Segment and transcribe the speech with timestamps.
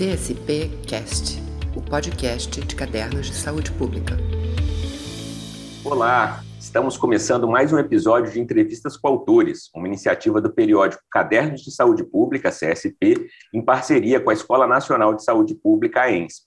[0.00, 1.38] CSP Cast,
[1.76, 4.16] o podcast de cadernos de saúde pública.
[5.84, 11.60] Olá, estamos começando mais um episódio de Entrevistas com Autores, uma iniciativa do periódico Cadernos
[11.60, 16.46] de Saúde Pública, CSP, em parceria com a Escola Nacional de Saúde Pública, a ENSP.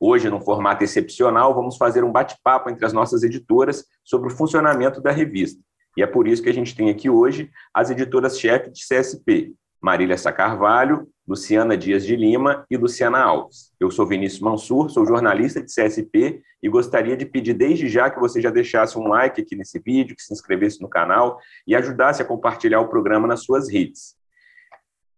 [0.00, 5.00] Hoje, num formato excepcional, vamos fazer um bate-papo entre as nossas editoras sobre o funcionamento
[5.00, 5.62] da revista.
[5.96, 10.18] E é por isso que a gente tem aqui hoje as editoras-chefe de CSP, Marília
[10.18, 13.72] Sacarvalho, Luciana Dias de Lima e Luciana Alves.
[13.78, 18.18] Eu sou Vinícius Mansur, sou jornalista de CSP e gostaria de pedir desde já que
[18.18, 22.20] você já deixasse um like aqui nesse vídeo, que se inscrevesse no canal e ajudasse
[22.20, 24.16] a compartilhar o programa nas suas redes.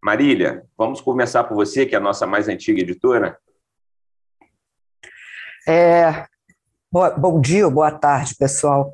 [0.05, 3.38] Marília, vamos começar por você, que é a nossa mais antiga editora.
[5.66, 6.27] É,
[6.92, 8.92] bom dia, boa tarde, pessoal.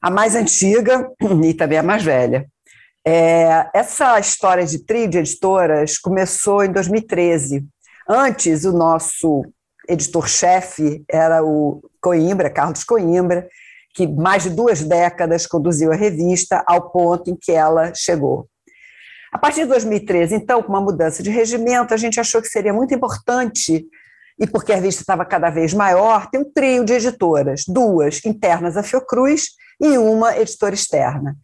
[0.00, 1.12] A mais antiga
[1.44, 2.50] e também a mais velha.
[3.04, 7.66] É, essa história de trio de editoras começou em 2013.
[8.08, 9.42] Antes, o nosso
[9.88, 13.48] editor-chefe era o Coimbra, Carlos Coimbra,
[13.94, 18.46] que mais de duas décadas conduziu a revista ao ponto em que ela chegou.
[19.32, 22.72] A partir de 2013, então, com uma mudança de regimento, a gente achou que seria
[22.72, 23.84] muito importante,
[24.38, 28.76] e porque a revista estava cada vez maior, ter um trio de editoras, duas internas
[28.76, 29.48] à Fiocruz
[29.80, 31.36] e uma editora externa.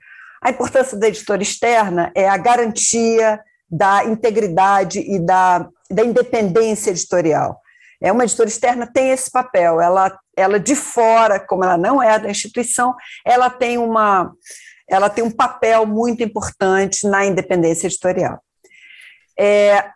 [0.43, 7.61] A importância da editora externa é a garantia da integridade e da, da independência editorial.
[8.01, 12.19] É uma editora externa tem esse papel, ela, ela de fora, como ela não é
[12.19, 14.33] da instituição, ela tem uma
[14.89, 18.43] ela tem um papel muito importante na independência editorial.
[19.39, 19.91] É,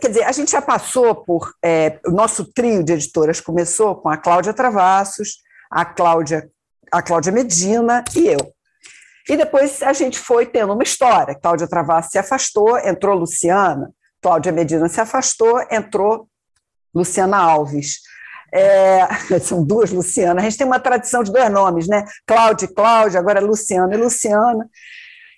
[0.00, 1.52] quer dizer, a gente já passou por.
[1.64, 5.38] É, o nosso trio de editoras começou com a Cláudia Travassos,
[5.70, 6.50] a Cláudia,
[6.90, 8.53] a Cláudia Medina e eu.
[9.28, 11.34] E depois a gente foi tendo uma história.
[11.34, 13.90] Cláudia Travassos se afastou, entrou Luciana,
[14.22, 16.28] Cláudia Medina se afastou, entrou
[16.94, 18.00] Luciana Alves.
[18.52, 19.06] É,
[19.40, 20.44] são duas Lucianas.
[20.44, 22.04] A gente tem uma tradição de dois nomes, né?
[22.26, 24.68] Cláudia e Cláudia, agora é Luciana e Luciana.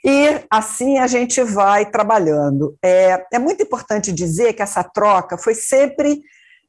[0.05, 2.77] E assim a gente vai trabalhando.
[2.83, 6.23] É, é muito importante dizer que essa troca foi sempre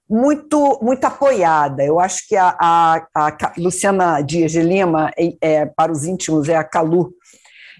[0.10, 1.84] muito muito apoiada.
[1.84, 6.48] Eu acho que a, a, a Luciana Dias de Lima, é, é, para os íntimos,
[6.50, 7.12] é a Calu,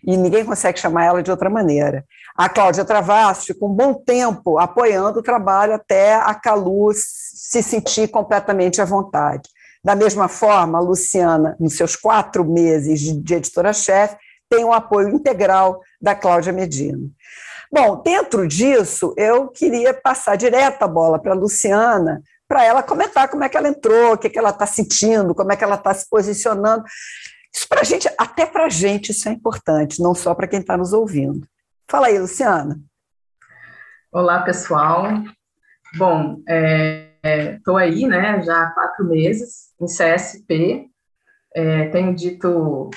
[0.06, 2.06] e ninguém consegue chamar ela de outra maneira.
[2.36, 8.08] A Cláudia Travassos ficou um bom tempo apoiando o trabalho até a Calu se sentir
[8.10, 9.50] completamente à vontade.
[9.84, 14.18] Da mesma forma, a Luciana, nos seus quatro meses de editora-chefe,
[14.50, 17.00] tem o apoio integral da Cláudia Medina.
[17.72, 23.28] Bom, dentro disso, eu queria passar direto a bola para a Luciana, para ela comentar
[23.30, 25.64] como é que ela entrou, o que, é que ela está sentindo, como é que
[25.64, 26.84] ela está se posicionando.
[27.54, 30.78] Isso para gente, até para a gente, isso é importante, não só para quem está
[30.78, 31.46] nos ouvindo.
[31.90, 32.80] Fala aí, Luciana.
[34.12, 35.04] Olá, pessoal.
[35.98, 36.38] Bom,
[37.54, 40.90] estou é, aí, né, já há quatro meses em CSP.
[41.54, 42.90] É, tenho dito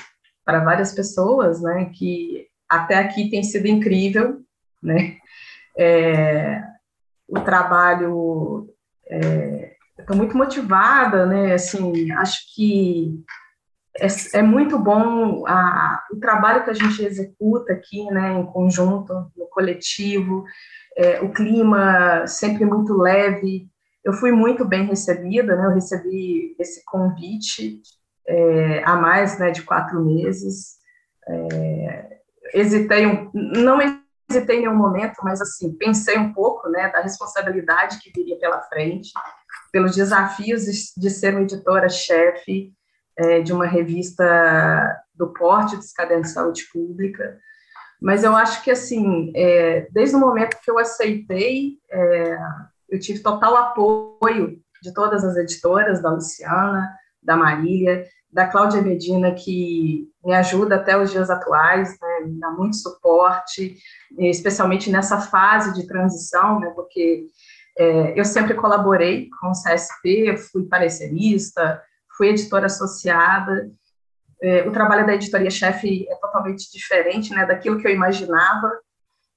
[0.45, 4.41] para várias pessoas, né, que até aqui tem sido incrível,
[4.81, 5.17] né?
[5.77, 6.61] É,
[7.27, 8.67] o trabalho,
[9.09, 11.53] é, estou muito motivada, né?
[11.53, 13.23] Assim, acho que
[13.99, 14.07] é,
[14.39, 18.33] é muito bom a, o trabalho que a gente executa aqui, né?
[18.33, 20.43] Em conjunto, no coletivo,
[20.97, 23.69] é, o clima sempre muito leve.
[24.03, 25.65] Eu fui muito bem recebida, né?
[25.65, 27.81] Eu recebi esse convite
[28.27, 29.51] é, há mais, né?
[29.51, 30.79] De quatro meses.
[31.27, 32.17] É,
[32.53, 33.81] hesitei, um, não
[34.37, 38.61] hesitei em nenhum momento, mas assim, pensei um pouco, né, da responsabilidade que viria pela
[38.61, 39.11] frente,
[39.71, 40.63] pelos desafios
[40.97, 42.73] de ser uma editora-chefe
[43.17, 47.39] é, de uma revista do porte dos cadernos de saúde pública,
[48.01, 52.37] mas eu acho que, assim, é, desde o momento que eu aceitei, é,
[52.89, 56.91] eu tive total apoio de todas as editoras, da Luciana,
[57.21, 62.49] da Marília, da Cláudia Medina, que me ajuda até os dias atuais, né, me dá
[62.49, 63.77] muito suporte,
[64.17, 67.25] especialmente nessa fase de transição, né, porque
[67.77, 71.81] é, eu sempre colaborei com o CSP, fui parecerista,
[72.15, 73.69] fui editora associada,
[74.41, 78.71] é, o trabalho da editoria-chefe é totalmente diferente né, daquilo que eu imaginava,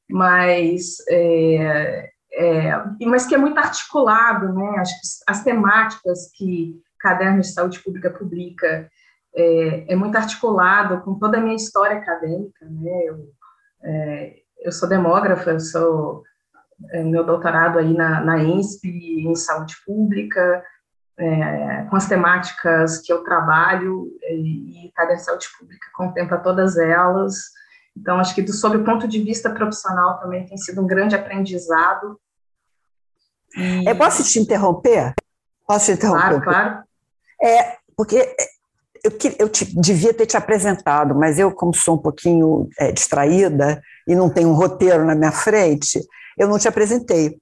[0.08, 4.90] mas, é, é, mas que é muito articulado, né, as,
[5.26, 8.88] as temáticas que Caderno de Saúde Pública publica
[9.36, 13.02] é, é, muito articulado com toda a minha história acadêmica, né?
[13.04, 13.28] Eu,
[13.82, 16.22] é, eu sou demógrafa, eu sou
[16.92, 20.64] é, meu doutorado aí na, na INSP em saúde pública,
[21.18, 26.78] é, com as temáticas que eu trabalho e, e Caderno de Saúde Pública contempla todas
[26.78, 27.34] elas.
[27.94, 31.14] Então, acho que do, sob o ponto de vista profissional também tem sido um grande
[31.14, 32.18] aprendizado
[33.56, 33.88] E...
[33.88, 35.14] Eu posso te interromper?
[35.66, 36.40] Posso te interromper?
[36.40, 36.84] Claro, claro.
[37.44, 38.34] É, porque
[39.04, 43.82] eu, eu te, devia ter te apresentado, mas eu, como sou um pouquinho é, distraída
[44.08, 46.00] e não tenho um roteiro na minha frente,
[46.38, 47.36] eu não te apresentei.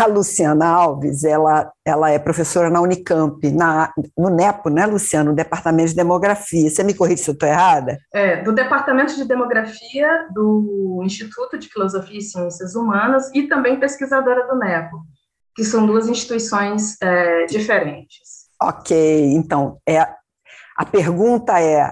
[0.00, 5.28] A Luciana Alves, ela, ela é professora na Unicamp, na, no NEPO, né, Luciana?
[5.28, 6.70] No Departamento de Demografia.
[6.70, 7.98] Você me corrige se eu estou errada?
[8.10, 14.46] É, do Departamento de Demografia do Instituto de Filosofia e Ciências Humanas e também pesquisadora
[14.46, 15.02] do NEPO,
[15.54, 18.43] que são duas instituições é, diferentes.
[18.60, 20.06] Ok, então, é,
[20.76, 21.82] a pergunta é,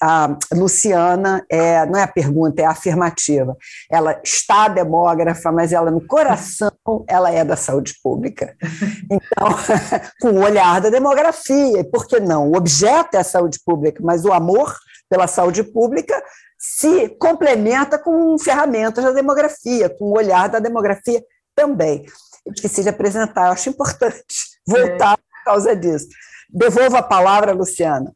[0.00, 3.56] a Luciana, é, não é a pergunta, é a afirmativa.
[3.90, 6.70] Ela está demógrafa, mas ela no coração,
[7.08, 8.56] ela é da saúde pública.
[9.10, 9.48] Então,
[10.20, 12.48] com o olhar da demografia, e por que não?
[12.50, 14.76] O objeto é a saúde pública, mas o amor
[15.08, 16.22] pela saúde pública
[16.56, 21.20] se complementa com ferramentas da demografia, com o olhar da demografia
[21.54, 22.04] também.
[22.46, 24.24] Eu esqueci de apresentar, eu acho importante
[24.66, 25.29] voltar é.
[25.50, 26.08] Causa disso.
[26.48, 28.12] Devolvo a palavra, Luciana.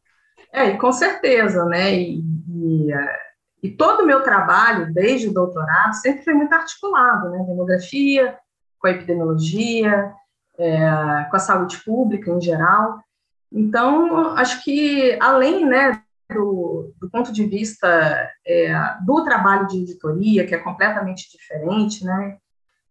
[0.51, 1.93] É, e com certeza, né?
[1.93, 3.19] E, e, é,
[3.63, 7.43] e todo o meu trabalho, desde o doutorado, sempre foi muito articulado, né?
[7.45, 8.37] Demografia,
[8.79, 10.13] com a epidemiologia,
[10.57, 12.99] é, com a saúde pública em geral.
[13.51, 16.01] Então, acho que, além né,
[16.33, 18.73] do, do ponto de vista é,
[19.05, 22.37] do trabalho de editoria, que é completamente diferente, né?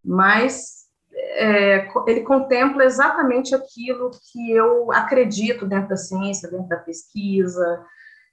[0.05, 0.84] Mas
[1.17, 7.85] é, ele contempla exatamente aquilo que eu acredito dentro da ciência, dentro da pesquisa,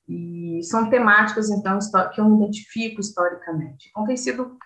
[0.07, 1.80] e são temáticas, então,
[2.13, 3.89] que eu identifico historicamente.
[3.89, 4.57] Então, tem sido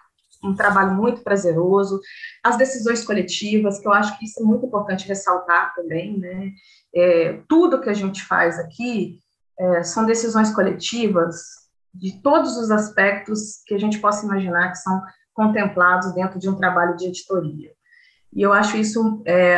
[0.43, 1.99] um trabalho muito prazeroso.
[2.43, 6.51] As decisões coletivas, que eu acho que isso é muito importante ressaltar também, né?
[6.93, 9.19] É, tudo que a gente faz aqui
[9.59, 11.35] é, são decisões coletivas
[11.93, 15.01] de todos os aspectos que a gente possa imaginar que são
[15.33, 17.74] contemplados dentro de um trabalho de editoria.
[18.35, 19.57] E eu acho isso é,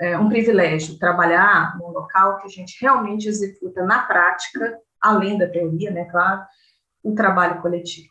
[0.00, 5.48] é um privilégio, trabalhar num local que a gente realmente executa na prática, além da
[5.48, 6.42] teoria, né, claro,
[7.02, 8.10] o trabalho coletivo.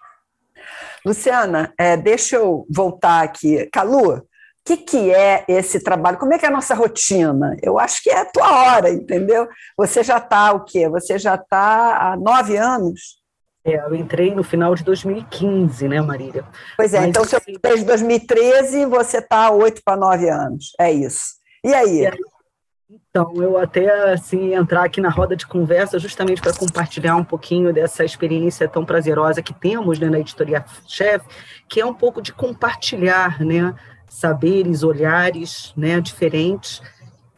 [1.06, 3.70] Luciana, é, deixa eu voltar aqui.
[3.72, 4.26] Calu, o
[4.66, 6.18] que, que é esse trabalho?
[6.18, 7.56] Como é que é a nossa rotina?
[7.62, 9.48] Eu acho que é a tua hora, entendeu?
[9.78, 10.90] Você já está o quê?
[10.90, 13.19] Você já está há nove anos?
[13.70, 16.44] É, eu entrei no final de 2015, né, Marília?
[16.76, 21.40] Pois é, Mas, então assim, desde 2013 você está oito para nove anos, é isso.
[21.64, 22.10] E aí?
[23.10, 27.72] Então, eu até assim entrar aqui na roda de conversa justamente para compartilhar um pouquinho
[27.72, 31.28] dessa experiência tão prazerosa que temos né, na editoria chefe,
[31.68, 33.76] que é um pouco de compartilhar, né,
[34.08, 36.82] saberes, olhares, né, diferentes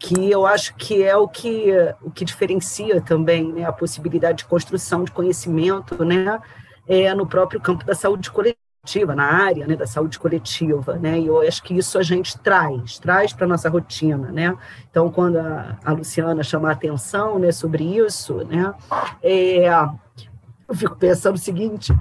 [0.02, 1.72] que eu acho que é o que,
[2.02, 6.42] o que diferencia também né, a possibilidade de construção de conhecimento né,
[6.88, 11.28] é, no próprio campo da saúde coletiva, na área né, da saúde coletiva, né, e
[11.28, 14.58] eu acho que isso a gente traz, traz para a nossa rotina, né,
[14.90, 18.74] então quando a, a Luciana chama a atenção, né, sobre isso, né,
[19.22, 19.70] é,
[20.68, 21.94] eu fico pensando o seguinte,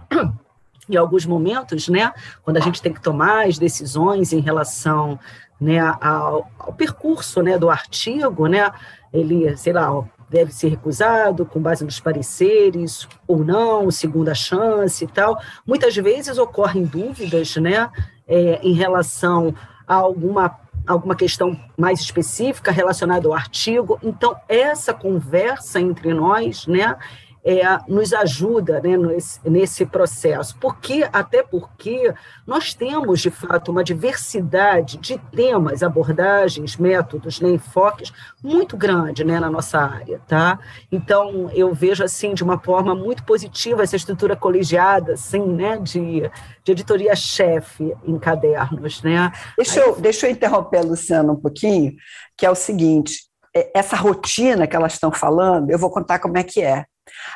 [0.88, 5.18] em alguns momentos, né, quando a gente tem que tomar as decisões em relação
[5.60, 8.70] né, ao, ao, percurso né, do artigo, né,
[9.12, 15.08] ele, sei lá, deve ser recusado com base nos pareceres ou não, segunda chance e
[15.08, 15.38] tal.
[15.66, 17.90] Muitas vezes ocorrem dúvidas né,
[18.26, 19.54] é, em relação
[19.86, 23.98] a alguma alguma questão mais específica relacionada ao artigo.
[24.02, 26.96] Então, essa conversa entre nós, né,
[27.44, 30.56] é, nos ajuda né, nesse, nesse processo.
[30.60, 32.12] Porque, até porque
[32.46, 39.40] nós temos, de fato, uma diversidade de temas, abordagens, métodos, né, enfoques muito grande né,
[39.40, 40.20] na nossa área.
[40.26, 40.58] Tá?
[40.90, 46.30] Então, eu vejo assim de uma forma muito positiva essa estrutura colegiada assim, né, de,
[46.62, 49.02] de editoria-chefe em cadernos.
[49.02, 49.32] Né?
[49.56, 51.94] Deixa, eu, deixa eu interromper a Luciana um pouquinho,
[52.36, 56.38] que é o seguinte, é, essa rotina que elas estão falando, eu vou contar como
[56.38, 56.84] é que é.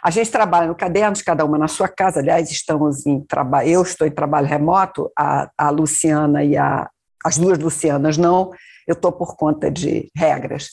[0.02, 2.20] A gente trabalha no cadernos, cada uma na sua casa.
[2.20, 3.68] Aliás, estamos em trabalho.
[3.68, 6.88] Eu estou em trabalho remoto, a, a Luciana e a,
[7.24, 8.50] as duas Lucianas não.
[8.86, 10.70] Eu estou por conta de regras.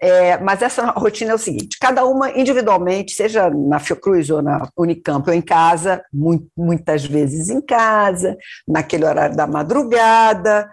[0.00, 4.68] É, mas essa rotina é o seguinte: cada uma individualmente, seja na Fiocruz ou na
[4.76, 6.02] Unicamp ou em casa,
[6.56, 10.70] muitas vezes em casa, naquele horário da madrugada,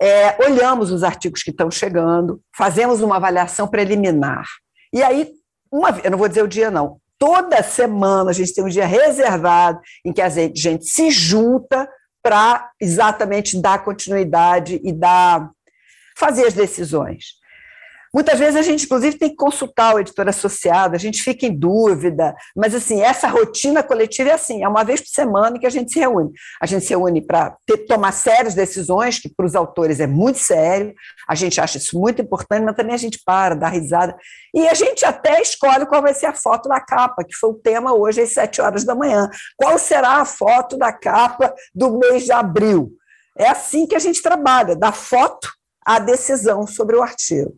[0.00, 4.46] é, olhamos os artigos que estão chegando, fazemos uma avaliação preliminar.
[4.92, 5.32] E aí
[5.72, 7.00] uma, eu não vou dizer o dia, não.
[7.18, 11.88] Toda semana a gente tem um dia reservado em que a gente se junta
[12.22, 15.50] para exatamente dar continuidade e dar
[16.16, 17.35] fazer as decisões.
[18.16, 21.54] Muitas vezes a gente, inclusive, tem que consultar o editor associado, a gente fica em
[21.54, 25.70] dúvida, mas assim, essa rotina coletiva é assim, é uma vez por semana que a
[25.70, 26.30] gente se reúne.
[26.58, 27.54] A gente se reúne para
[27.86, 30.94] tomar sérias decisões, que para os autores é muito sério,
[31.28, 34.16] a gente acha isso muito importante, mas também a gente para, dá risada.
[34.54, 37.60] E a gente até escolhe qual vai ser a foto da capa, que foi o
[37.60, 39.28] tema hoje às sete horas da manhã.
[39.58, 42.92] Qual será a foto da capa do mês de abril?
[43.36, 45.50] É assim que a gente trabalha, da foto
[45.84, 47.54] à decisão sobre o artigo.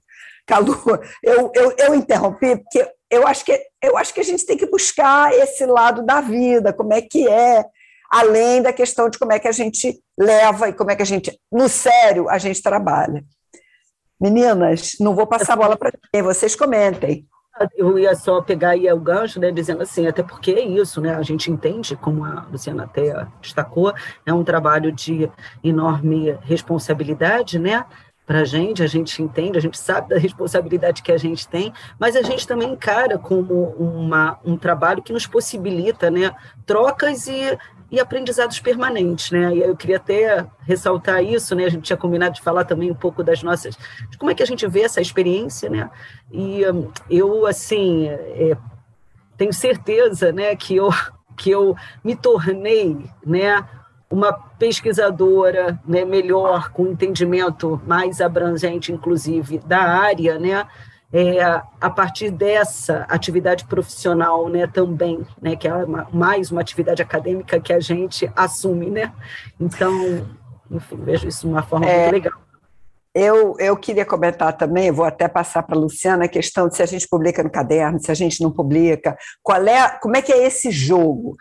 [0.48, 0.74] Calu,
[1.22, 4.66] eu, eu, eu interrompi porque eu acho, que, eu acho que a gente tem que
[4.66, 7.64] buscar esse lado da vida, como é que é,
[8.10, 11.06] além da questão de como é que a gente leva e como é que a
[11.06, 13.22] gente, no sério, a gente trabalha.
[14.18, 17.26] Meninas, não vou passar a bola para ninguém, vocês comentem.
[17.76, 21.14] Eu ia só pegar aí o gancho, né, dizendo assim, até porque é isso, né,
[21.14, 23.92] a gente entende, como a Luciana até destacou,
[24.24, 25.30] é um trabalho de
[25.62, 27.84] enorme responsabilidade, né,
[28.28, 31.72] para a gente, a gente entende, a gente sabe da responsabilidade que a gente tem,
[31.98, 37.58] mas a gente também encara como uma, um trabalho que nos possibilita né, trocas e,
[37.90, 39.30] e aprendizados permanentes.
[39.30, 39.54] Né?
[39.54, 41.64] E eu queria até ressaltar isso, né?
[41.64, 43.78] a gente tinha combinado de falar também um pouco das nossas,
[44.10, 45.90] de como é que a gente vê essa experiência, né?
[46.30, 46.60] e
[47.08, 48.54] eu, assim, é,
[49.38, 50.90] tenho certeza né, que, eu,
[51.34, 52.94] que eu me tornei
[53.24, 53.66] né,
[54.10, 60.66] uma pesquisadora né, melhor, com entendimento mais abrangente, inclusive, da área, né,
[61.12, 61.42] é,
[61.80, 67.60] a partir dessa atividade profissional né, também, né, que é uma, mais uma atividade acadêmica
[67.60, 68.90] que a gente assume.
[68.90, 69.12] Né?
[69.58, 70.26] Então,
[70.70, 72.40] enfim, vejo isso de uma forma é, muito legal.
[73.14, 76.82] Eu, eu queria comentar também, vou até passar para a Luciana, a questão de se
[76.82, 80.32] a gente publica no caderno, se a gente não publica, qual é, como é que
[80.32, 81.34] é esse jogo?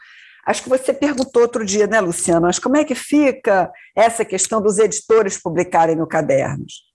[0.48, 2.48] Acho que você perguntou outro dia, né, Luciano?
[2.48, 6.88] Mas como é que fica essa questão dos editores publicarem no cadernos?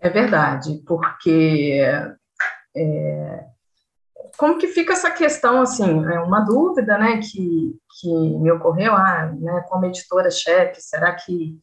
[0.00, 1.80] É verdade, porque
[2.76, 3.44] é,
[4.36, 9.32] como que fica essa questão, assim, é uma dúvida, né, que, que me ocorreu, ah,
[9.38, 11.56] né, como editora-chefe, será que,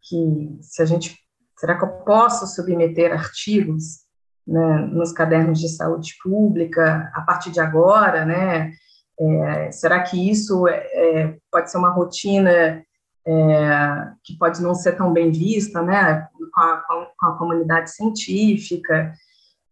[0.00, 1.18] que se a gente,
[1.58, 4.02] será que eu posso submeter artigos,
[4.46, 8.72] né, nos cadernos de saúde pública a partir de agora, né,
[9.20, 12.82] é, será que isso é, é, pode ser uma rotina
[13.26, 16.76] é, que pode não ser tão bem vista, né, com a,
[17.18, 19.12] com a comunidade científica,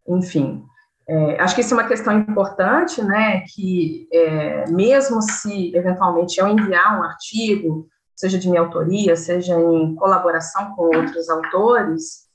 [0.07, 0.63] enfim.
[1.07, 6.47] É, acho que isso é uma questão importante, né, que é, mesmo se eventualmente eu
[6.47, 12.29] enviar um artigo, seja de minha autoria, seja em colaboração com outros autores,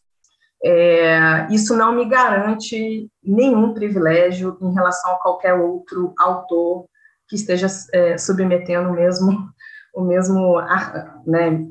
[0.62, 6.86] é, isso não me garante nenhum privilégio em relação a qualquer outro autor
[7.28, 9.50] que esteja é, submetendo o mesmo,
[9.94, 10.60] o mesmo
[11.26, 11.66] né,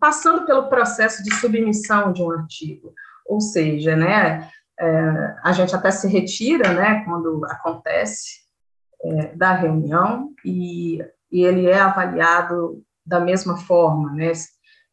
[0.00, 2.92] passando pelo processo de submissão de um artigo.
[3.26, 8.40] Ou seja, né, é, a gente até se retira né, quando acontece
[9.02, 10.98] é, da reunião e,
[11.30, 14.32] e, ele é avaliado da mesma forma, né,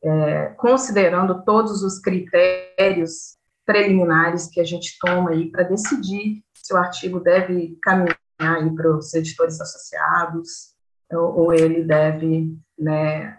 [0.04, 6.78] é, considerando todos os critérios preliminares que a gente toma aí para decidir se o
[6.78, 10.76] artigo deve caminhar aí para os editores associados,
[11.12, 13.38] ou, ou ele deve né,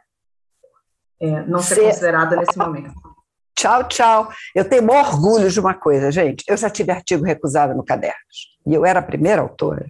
[1.20, 2.94] é, não ser, ser considerado nesse momento.
[3.56, 4.32] Tchau, tchau.
[4.54, 6.44] Eu tenho maior orgulho de uma coisa, gente.
[6.46, 9.86] Eu já tive artigo recusado no Cadernos, e eu era a primeira autora.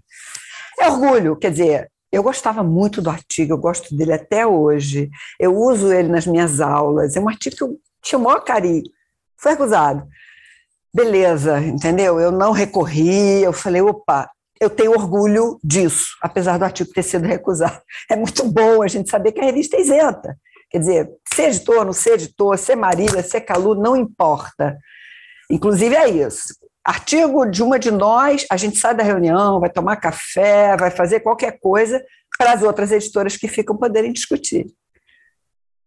[0.80, 5.10] É orgulho, quer dizer, eu gostava muito do artigo, eu gosto dele até hoje.
[5.38, 7.14] Eu uso ele nas minhas aulas.
[7.14, 8.84] É um artigo que eu tinha o maior carinho.
[9.36, 10.08] Foi recusado.
[10.94, 12.18] Beleza, entendeu?
[12.18, 17.26] Eu não recorri, eu falei, opa, eu tenho orgulho disso, apesar do artigo ter sido
[17.26, 17.80] recusado.
[18.10, 20.36] É muito bom a gente saber que a revista é isenta.
[20.70, 24.76] Quer dizer, ser editor, não ser editor, ser Marília, ser Calu, não importa.
[25.50, 26.54] Inclusive é isso.
[26.84, 31.20] Artigo de uma de nós, a gente sai da reunião, vai tomar café, vai fazer
[31.20, 32.02] qualquer coisa
[32.38, 34.66] para as outras editoras que ficam poderem discutir.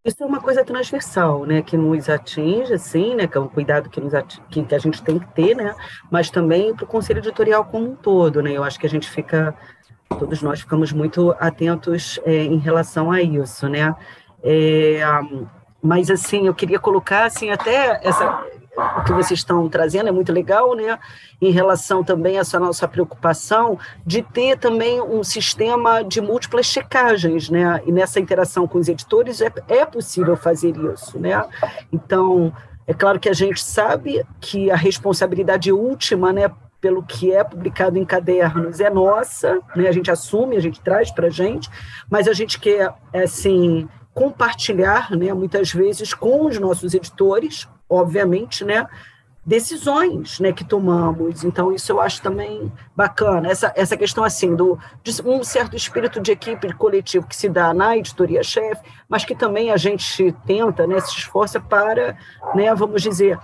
[0.04, 3.88] Isso é uma coisa transversal, né, que nos atinge, sim, né, que é um cuidado
[3.88, 5.76] que, nos atinge, que, a gente tem que ter, né,
[6.10, 9.08] mas também para o conselho editorial como um todo, né, eu acho que a gente
[9.08, 9.54] fica,
[10.18, 13.96] todos nós ficamos muito atentos é, em relação a isso, né,
[14.44, 15.02] é,
[15.84, 18.44] mas assim, eu queria colocar, assim, até essa,
[18.98, 20.98] o que vocês estão trazendo é muito legal, né?
[21.42, 27.50] Em relação também a essa nossa preocupação de ter também um sistema de múltiplas checagens,
[27.50, 27.82] né?
[27.86, 31.44] E nessa interação com os editores é, é possível fazer isso, né?
[31.92, 32.54] Então,
[32.86, 36.52] é claro que a gente sabe que a responsabilidade última, né?
[36.82, 39.88] pelo que é publicado em cadernos é nossa, né?
[39.88, 41.70] A gente assume, a gente traz para a gente,
[42.10, 45.32] mas a gente quer assim compartilhar, né?
[45.32, 48.88] Muitas vezes com os nossos editores, obviamente, né?
[49.46, 51.44] decisões né, que tomamos.
[51.44, 53.50] Então, isso eu acho também bacana.
[53.50, 57.74] Essa, essa questão assim do de um certo espírito de equipe coletivo que se dá
[57.74, 62.18] na editoria-chefe, mas que também a gente tenta, né, se esforça para,
[62.54, 63.40] né, vamos dizer,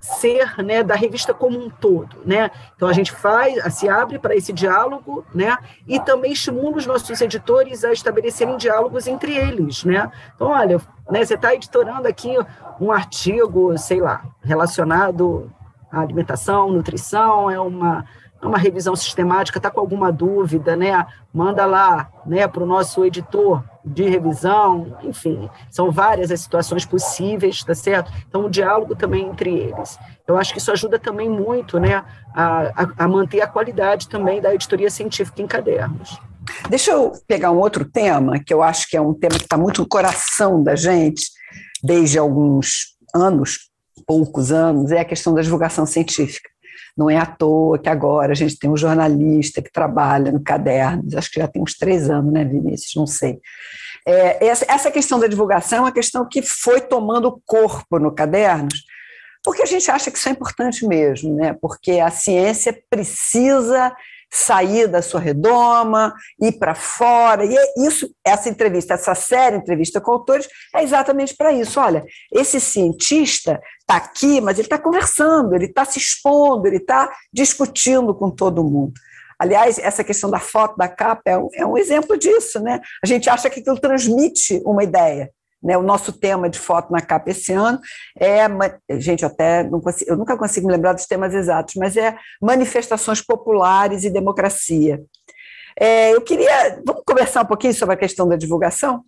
[0.00, 2.16] ser né, da revista como um todo.
[2.24, 2.50] Né?
[2.74, 7.20] Então, a gente faz, se abre para esse diálogo né, e também estimula os nossos
[7.20, 9.84] editores a estabelecerem diálogos entre eles.
[9.84, 10.10] Né?
[10.34, 10.80] Então, olha,
[11.10, 12.34] né, você está editorando aqui
[12.80, 15.52] um artigo, sei lá, relacionado
[15.92, 18.06] à alimentação, nutrição, é uma
[18.46, 21.06] uma revisão sistemática, está com alguma dúvida, né?
[21.32, 27.62] Manda lá, né, para o nosso editor de revisão, enfim, são várias as situações possíveis,
[27.62, 28.12] tá certo?
[28.28, 29.98] Então, o diálogo também entre eles.
[30.26, 32.04] Eu acho que isso ajuda também muito, né,
[32.34, 36.18] a, a, a manter a qualidade também da editoria científica em cadernos.
[36.68, 39.56] Deixa eu pegar um outro tema, que eu acho que é um tema que está
[39.56, 41.30] muito no coração da gente,
[41.82, 43.70] desde alguns anos,
[44.06, 46.49] poucos anos, é a questão da divulgação científica.
[47.00, 51.14] Não é à toa que agora a gente tem um jornalista que trabalha no Cadernos,
[51.14, 52.92] acho que já tem uns três anos, né, Vinícius?
[52.94, 53.40] Não sei.
[54.06, 58.84] É, essa questão da divulgação é uma questão que foi tomando corpo no Cadernos,
[59.42, 61.56] porque a gente acha que isso é importante mesmo, né?
[61.58, 63.96] porque a ciência precisa
[64.32, 67.44] sair da sua redoma, ir para fora.
[67.44, 71.80] E é isso, essa entrevista, essa série entrevista com autores, é exatamente para isso.
[71.80, 77.10] Olha, esse cientista está aqui, mas ele está conversando, ele está se expondo, ele está
[77.32, 78.92] discutindo com todo mundo.
[79.38, 82.78] Aliás, essa questão da foto da capa é um, é um exemplo disso, né?
[83.02, 85.30] A gente acha que aquilo transmite uma ideia.
[85.62, 87.78] Né, o nosso tema de foto na capa esse ano
[88.18, 88.46] é,
[88.98, 92.16] gente, eu até não consigo, eu nunca consigo me lembrar dos temas exatos, mas é
[92.40, 95.02] manifestações populares e democracia.
[95.78, 99.04] É, eu queria, vamos conversar um pouquinho sobre a questão da divulgação?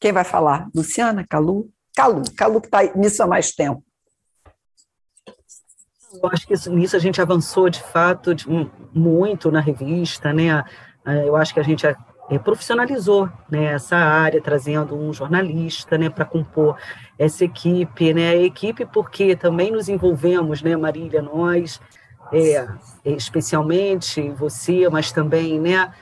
[0.00, 0.68] Quem vai falar?
[0.74, 1.70] Luciana, Calu?
[1.96, 3.82] Calu, Calu que está nisso há mais tempo.
[6.22, 8.46] Eu acho que isso, nisso a gente avançou de fato de,
[8.92, 10.62] muito na revista, né?
[11.04, 11.86] Eu acho que a gente
[12.30, 16.76] é, profissionalizou né, essa área, trazendo um jornalista né, para compor
[17.18, 21.80] essa equipe, né, equipe porque também nos envolvemos, né, Marília, nós,
[22.32, 22.66] é,
[23.04, 25.92] especialmente você, mas também né,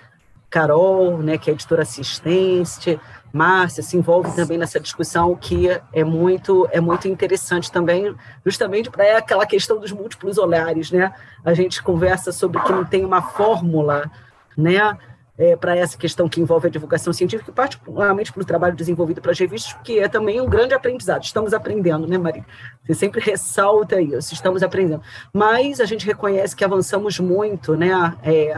[0.49, 3.01] Carol, né, que é editora assistente,
[3.33, 9.05] Márcia se envolve também nessa discussão que é muito é muito interessante também, justamente para
[9.07, 11.15] é aquela questão dos múltiplos olhares, né?
[11.43, 14.11] A gente conversa sobre que não tem uma fórmula,
[14.55, 14.99] né?
[15.39, 19.33] É, para essa questão que envolve a divulgação científica, particularmente para o trabalho desenvolvido para
[19.33, 21.23] as revistas, que é também um grande aprendizado.
[21.23, 22.45] Estamos aprendendo, né, Maria?
[22.85, 25.03] Você sempre ressalta isso, estamos aprendendo.
[25.33, 27.91] Mas a gente reconhece que avançamos muito, né?
[28.23, 28.55] É,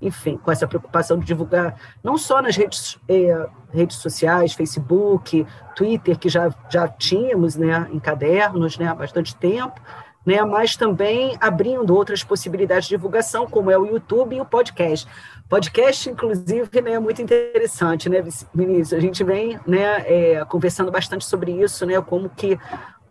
[0.00, 6.18] enfim, com essa preocupação de divulgar, não só nas redes, é, redes sociais, Facebook, Twitter,
[6.18, 9.80] que já, já tínhamos né, em cadernos né, há bastante tempo,
[10.26, 15.08] né, mas também abrindo outras possibilidades de divulgação, como é o YouTube e o podcast.
[15.48, 18.92] Podcast, inclusive, né, é muito interessante, né, Vinícius?
[18.92, 22.58] A gente vem né, é, conversando bastante sobre isso, né, como que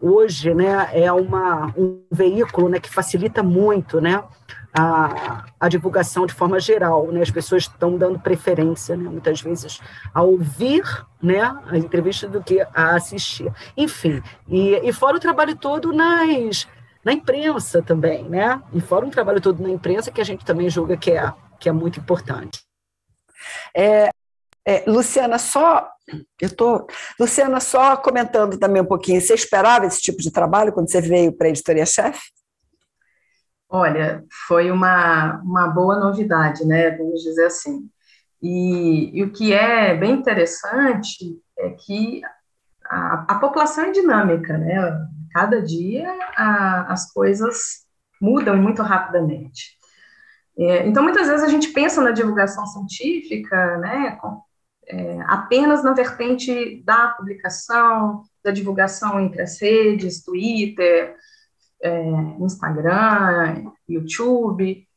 [0.02, 4.22] hoje né, é uma, um veículo né, que facilita muito né,
[4.74, 7.08] a, a divulgação de forma geral.
[7.08, 7.22] Né?
[7.22, 9.80] As pessoas estão dando preferência, né, muitas vezes,
[10.14, 10.84] a ouvir
[11.24, 13.52] né, a entrevista do que a assistir.
[13.78, 16.68] Enfim, e, e fora o trabalho todo nas
[17.06, 18.60] na imprensa também, né?
[18.74, 21.70] E fora um trabalho todo na imprensa que a gente também julga que é, que
[21.70, 22.66] é muito importante.
[23.76, 24.10] É,
[24.66, 25.88] é, Luciana, só
[26.42, 26.88] eu tô,
[27.20, 29.22] Luciana, só comentando também um pouquinho.
[29.22, 32.22] Você esperava esse tipo de trabalho quando você veio para a editoria chefe?
[33.70, 36.92] Olha, foi uma, uma boa novidade, né?
[36.92, 37.88] Vamos dizer assim.
[38.42, 42.22] E, e o que é bem interessante é que
[42.86, 45.08] a, a população é dinâmica, né?
[45.36, 47.82] Cada dia a, as coisas
[48.22, 49.78] mudam muito rapidamente.
[50.58, 54.42] É, então, muitas vezes a gente pensa na divulgação científica, né, com,
[54.88, 61.18] é, apenas na vertente da publicação, da divulgação entre as redes, Twitter,
[61.84, 62.02] é,
[62.40, 64.88] Instagram, YouTube.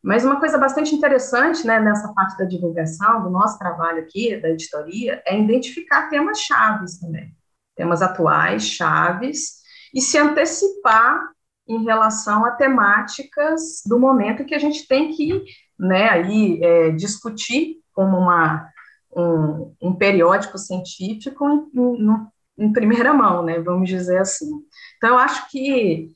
[0.00, 4.50] Mas uma coisa bastante interessante né, nessa parte da divulgação, do nosso trabalho aqui, da
[4.50, 7.34] editoria, é identificar temas chaves também,
[7.74, 9.59] temas atuais, chaves,
[9.94, 11.20] e se antecipar
[11.68, 15.44] em relação a temáticas do momento que a gente tem que
[15.78, 18.68] né, aí, é, discutir como uma,
[19.16, 22.26] um, um periódico científico em, em,
[22.66, 24.50] em, primeira mão, né, vamos dizer assim.
[24.96, 26.10] Então, eu acho que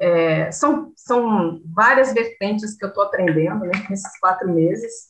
[0.00, 5.08] é, são, são várias vertentes que eu estou aprendendo né, nesses quatro meses,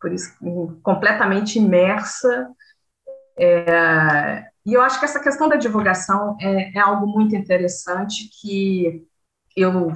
[0.00, 0.32] por isso,
[0.82, 2.50] completamente imersa.
[3.38, 9.06] É, e eu acho que essa questão da divulgação é, é algo muito interessante que
[9.56, 9.92] eu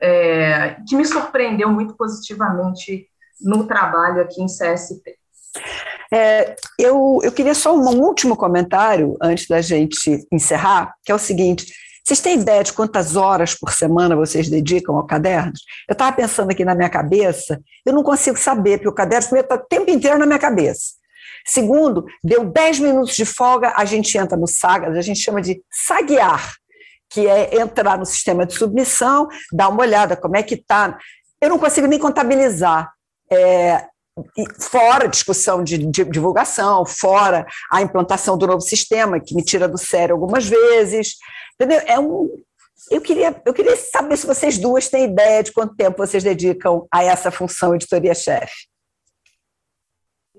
[0.00, 3.06] é, que me surpreendeu muito positivamente
[3.40, 5.16] no trabalho aqui em CSP.
[6.12, 11.18] É, eu, eu queria só um último comentário antes da gente encerrar, que é o
[11.18, 11.66] seguinte:
[12.04, 15.60] vocês têm ideia de quantas horas por semana vocês dedicam ao cadernos?
[15.88, 19.54] Eu estava pensando aqui na minha cabeça, eu não consigo saber, porque o caderno está
[19.54, 20.94] o tempo inteiro na minha cabeça.
[21.46, 25.62] Segundo, deu 10 minutos de folga, a gente entra no Sagas, a gente chama de
[25.70, 26.54] saguear,
[27.10, 30.98] que é entrar no sistema de submissão, dar uma olhada como é que está.
[31.40, 32.90] Eu não consigo nem contabilizar.
[33.30, 33.86] É,
[34.60, 39.76] fora discussão de, de, divulgação, fora a implantação do novo sistema, que me tira do
[39.76, 41.16] sério algumas vezes.
[41.54, 41.82] Entendeu?
[41.86, 42.30] É um,
[42.90, 46.86] eu queria, eu queria saber se vocês duas têm ideia de quanto tempo vocês dedicam
[46.90, 48.73] a essa função editoria-chefe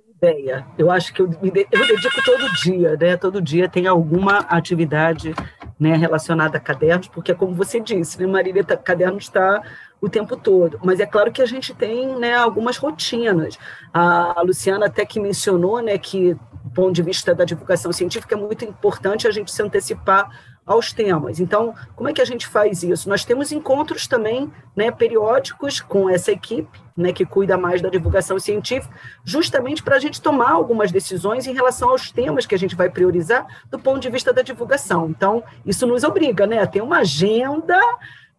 [0.10, 0.66] ideia.
[0.78, 3.18] Eu acho que eu me eu dedico todo dia, né?
[3.18, 5.34] Todo dia tem alguma atividade
[5.80, 9.62] né, relacionada a cadernos, porque é como você disse, né, Marília, tá, caderno está
[10.00, 10.80] o tempo todo.
[10.84, 13.58] Mas é claro que a gente tem né, algumas rotinas.
[13.94, 18.36] A, a Luciana até que mencionou né, que, do ponto de vista da divulgação científica,
[18.36, 20.30] é muito importante a gente se antecipar
[20.66, 21.40] aos temas.
[21.40, 23.08] Então, como é que a gente faz isso?
[23.08, 28.40] Nós temos encontros também né, periódicos com essa equipe, né, que cuida mais da divulgação
[28.40, 32.76] científica, justamente para a gente tomar algumas decisões em relação aos temas que a gente
[32.76, 35.08] vai priorizar do ponto de vista da divulgação.
[35.10, 37.80] Então, isso nos obriga né, a ter uma agenda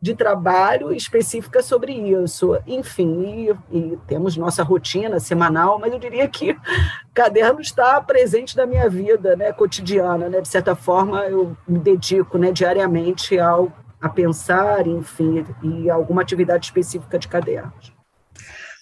[0.01, 2.59] de trabalho específica sobre isso.
[2.67, 6.57] Enfim, e, e, temos nossa rotina semanal, mas eu diria que
[7.15, 10.29] caderno está presente na minha vida né, cotidiana.
[10.29, 10.41] Né?
[10.41, 16.67] De certa forma, eu me dedico né, diariamente ao, a pensar, enfim, e alguma atividade
[16.67, 17.97] específica de cadernos.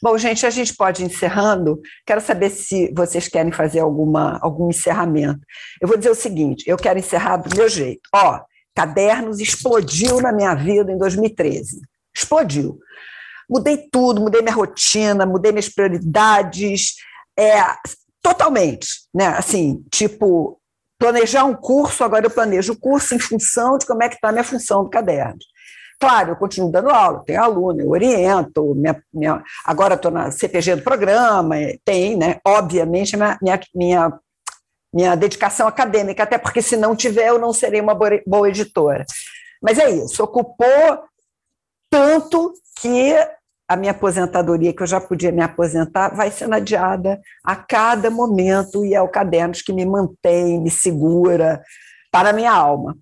[0.03, 1.81] Bom, gente, a gente pode ir encerrando.
[2.05, 5.41] Quero saber se vocês querem fazer alguma, algum encerramento.
[5.81, 8.03] Eu vou dizer o seguinte: eu quero encerrar do meu jeito.
[8.13, 8.39] Ó,
[8.75, 11.81] Cadernos explodiu na minha vida em 2013.
[12.15, 12.79] Explodiu.
[13.49, 16.95] Mudei tudo, mudei minha rotina, mudei minhas prioridades,
[17.39, 17.63] é,
[18.23, 19.27] totalmente, né?
[19.29, 20.59] Assim, tipo,
[20.99, 24.31] planejar um curso, agora eu planejo o curso em função de como é que está
[24.31, 25.39] a minha função do caderno.
[26.01, 30.77] Claro, eu continuo dando aula, tenho aluno, eu oriento, minha, minha, agora estou na CPG
[30.77, 32.39] do programa, tem, né?
[32.47, 34.21] Obviamente, minha, minha, minha
[34.95, 39.05] minha dedicação acadêmica, até porque se não tiver, eu não serei uma boa editora.
[39.61, 41.03] Mas é isso, ocupou
[41.91, 43.13] tanto que
[43.67, 48.85] a minha aposentadoria, que eu já podia me aposentar, vai sendo adiada a cada momento,
[48.85, 51.61] e é o Cadernos que me mantém, me segura
[52.13, 52.97] para a minha alma.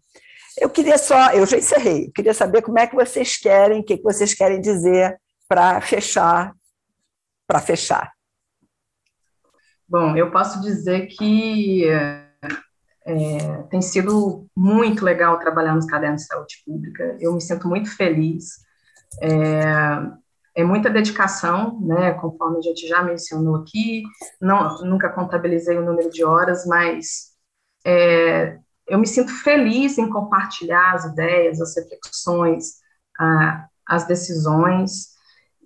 [0.59, 4.01] Eu queria só, eu já encerrei, queria saber como é que vocês querem, o que
[4.01, 6.55] vocês querem dizer para fechar,
[7.47, 8.13] para fechar.
[9.93, 16.63] Bom, eu posso dizer que é, tem sido muito legal trabalhar nos cadernos de saúde
[16.65, 17.15] pública.
[17.21, 18.65] Eu me sinto muito feliz.
[19.21, 22.15] É, é muita dedicação, né?
[22.15, 24.05] Conforme a gente já mencionou aqui.
[24.41, 27.33] Não, nunca contabilizei o número de horas, mas
[27.85, 32.77] é, eu me sinto feliz em compartilhar as ideias, as reflexões,
[33.21, 35.12] a, as decisões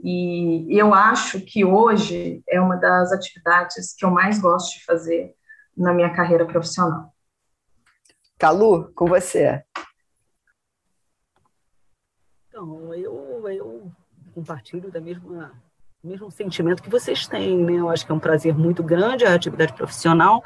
[0.02, 5.34] e eu acho que hoje é uma das atividades que eu mais gosto de fazer
[5.76, 7.12] na minha carreira profissional.
[8.38, 9.64] Calu, com você.
[12.48, 13.92] Então, eu, eu
[14.34, 15.52] compartilho da mesma
[16.06, 17.72] mesmo sentimento que vocês têm, né?
[17.72, 20.44] Eu acho que é um prazer muito grande a atividade profissional.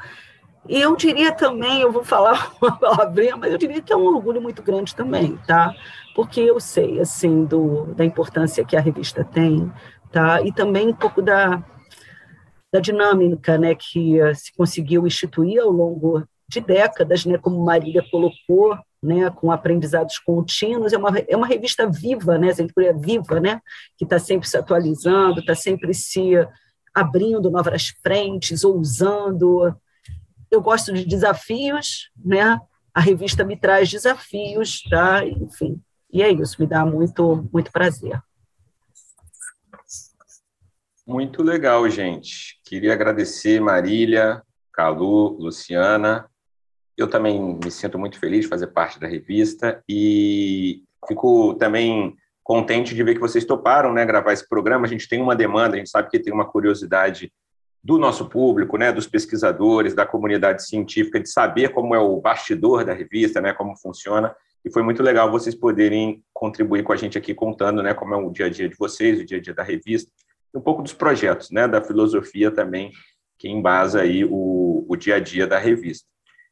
[0.67, 4.05] E eu diria também, eu vou falar uma palavrinha, mas eu diria que é um
[4.05, 5.73] orgulho muito grande também, tá?
[6.15, 9.71] Porque eu sei, assim, do, da importância que a revista tem,
[10.11, 10.41] tá?
[10.41, 11.63] E também um pouco da,
[12.71, 18.03] da dinâmica, né, que uh, se conseguiu instituir ao longo de décadas, né, como Marília
[18.11, 23.39] colocou, né, com aprendizados contínuos, é uma, é uma revista viva, né, sempre é viva,
[23.39, 23.61] né,
[23.97, 26.33] que está sempre se atualizando, está sempre se
[26.93, 29.75] abrindo novas frentes, ousando,
[30.51, 32.59] eu gosto de desafios, né?
[32.93, 35.25] A revista me traz desafios, tá?
[35.25, 38.21] Enfim, e é isso, me dá muito, muito prazer.
[41.07, 42.59] Muito legal, gente.
[42.65, 46.29] Queria agradecer Marília, Calu, Luciana.
[46.97, 52.93] Eu também me sinto muito feliz de fazer parte da revista e fico também contente
[52.93, 54.85] de ver que vocês toparam, né, gravar esse programa.
[54.85, 57.31] A gente tem uma demanda, a gente sabe que tem uma curiosidade
[57.83, 62.85] do nosso público, né, dos pesquisadores, da comunidade científica, de saber como é o bastidor
[62.85, 64.35] da revista, né, como funciona.
[64.63, 68.17] E foi muito legal vocês poderem contribuir com a gente aqui, contando né, como é
[68.17, 70.11] o dia a dia de vocês, o dia a dia da revista,
[70.53, 72.91] e um pouco dos projetos, né, da filosofia também,
[73.39, 76.07] que embasa aí o, o dia a dia da revista.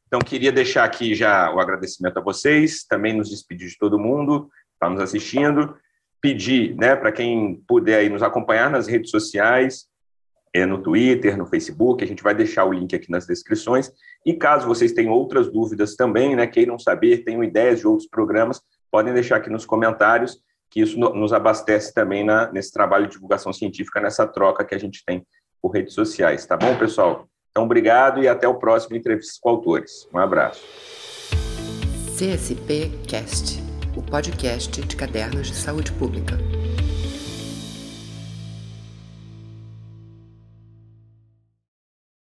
[0.08, 4.50] Então, queria deixar aqui já o agradecimento a vocês, também nos despedir de todo mundo,
[4.72, 5.76] está nos assistindo.
[6.20, 9.86] Pedir né, para quem puder aí nos acompanhar nas redes sociais,
[10.52, 13.90] é, no Twitter, no Facebook, a gente vai deixar o link aqui nas descrições.
[14.24, 18.60] E caso vocês tenham outras dúvidas também, né, queiram saber, tenham ideias de outros programas,
[18.90, 23.52] podem deixar aqui nos comentários, que isso nos abastece também na, nesse trabalho de divulgação
[23.52, 25.26] científica, nessa troca que a gente tem
[25.60, 26.46] por redes sociais.
[26.46, 27.28] Tá bom, pessoal?
[27.50, 30.08] Então, obrigado e até o próximo Entrevistas com Autores.
[30.14, 30.62] Um abraço.
[32.16, 33.60] CSP Cast,
[33.96, 36.59] o podcast de cadernos de saúde pública.